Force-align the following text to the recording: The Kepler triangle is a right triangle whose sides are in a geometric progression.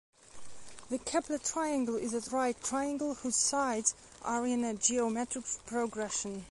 The 0.89 0.97
Kepler 0.97 1.37
triangle 1.37 1.95
is 1.95 2.15
a 2.15 2.27
right 2.35 2.59
triangle 2.63 3.13
whose 3.13 3.35
sides 3.35 3.93
are 4.23 4.47
in 4.47 4.63
a 4.63 4.73
geometric 4.73 5.45
progression. 5.67 6.39